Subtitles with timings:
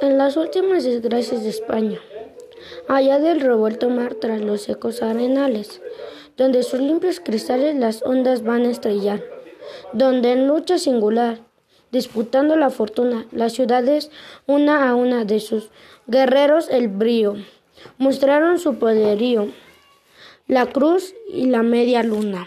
[0.00, 1.98] En las últimas desgracias de España,
[2.88, 5.82] allá del revuelto mar tras los secos arenales,
[6.36, 9.24] donde sus limpios cristales las ondas van a estrellar,
[9.92, 11.40] donde en lucha singular,
[11.92, 14.10] disputando la fortuna, las ciudades,
[14.46, 15.70] una a una de sus
[16.06, 17.34] guerreros el brío,
[17.98, 19.48] mostraron su poderío,
[20.46, 22.46] la cruz y la media luna.